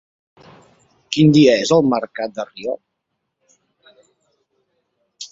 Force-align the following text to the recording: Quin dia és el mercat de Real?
Quin 1.15 1.33
dia 1.35 1.51
és 1.65 1.73
el 1.75 1.85
mercat 1.91 2.33
de 2.37 2.45
Real? 2.47 2.79